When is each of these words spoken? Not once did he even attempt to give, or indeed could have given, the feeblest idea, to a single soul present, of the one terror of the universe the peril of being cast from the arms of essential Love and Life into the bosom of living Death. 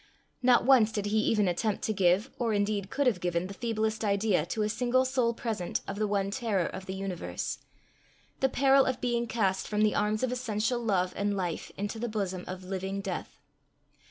Not 0.41 0.65
once 0.65 0.91
did 0.91 1.05
he 1.05 1.19
even 1.19 1.47
attempt 1.47 1.83
to 1.83 1.93
give, 1.93 2.31
or 2.39 2.55
indeed 2.55 2.89
could 2.89 3.05
have 3.05 3.19
given, 3.21 3.45
the 3.45 3.53
feeblest 3.53 4.03
idea, 4.03 4.47
to 4.47 4.63
a 4.63 4.67
single 4.67 5.05
soul 5.05 5.31
present, 5.31 5.81
of 5.87 5.97
the 5.99 6.07
one 6.07 6.31
terror 6.31 6.65
of 6.65 6.87
the 6.87 6.95
universe 6.95 7.59
the 8.39 8.49
peril 8.49 8.85
of 8.85 8.99
being 8.99 9.27
cast 9.27 9.67
from 9.67 9.81
the 9.83 9.93
arms 9.93 10.23
of 10.23 10.31
essential 10.31 10.79
Love 10.79 11.13
and 11.15 11.37
Life 11.37 11.71
into 11.77 11.99
the 11.99 12.09
bosom 12.09 12.45
of 12.47 12.63
living 12.63 12.99
Death. 12.99 13.37